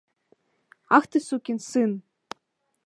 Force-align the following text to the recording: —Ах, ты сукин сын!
—Ах, 0.97 1.05
ты 1.11 1.17
сукин 1.27 1.59
сын! 1.69 1.91